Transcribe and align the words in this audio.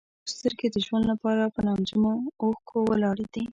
زموږ 0.07 0.29
سترګې 0.35 0.67
د 0.71 0.77
ژوند 0.85 1.05
لپاره 1.11 1.43
په 1.53 1.59
نمجنو 1.67 2.11
اوښکو 2.43 2.77
ولاړې 2.91 3.25
دي. 3.33 3.43